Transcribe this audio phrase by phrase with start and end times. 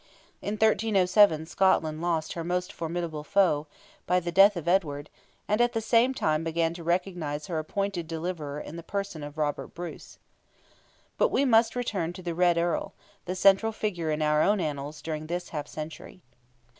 [0.41, 3.67] In 1307 Scotland lost her most formidable foe,
[4.07, 5.11] by the death of Edward,
[5.47, 9.37] and at the same time began to recognize her appointed deliverer in the person of
[9.37, 10.17] Robert Bruce.
[11.19, 12.95] But we must return to "the Red Earl,"
[13.25, 16.23] the central figure in our own annals during this half century.